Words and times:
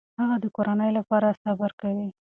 هغه 0.19 0.35
د 0.43 0.45
کورنۍ 0.55 0.91
لپاره 0.97 1.37
صبر 1.43 1.71
کوي. 1.81 2.09